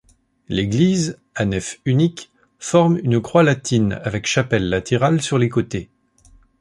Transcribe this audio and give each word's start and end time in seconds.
L'église, 0.49 1.19
à 1.35 1.45
nef 1.45 1.79
unique, 1.85 2.31
forme 2.57 2.97
une 3.03 3.21
croix 3.21 3.43
latine 3.43 3.99
avec 4.03 4.25
chapelles 4.25 4.67
latérales 4.67 5.21
sur 5.21 5.37
les 5.37 5.47
côtés. 5.47 5.91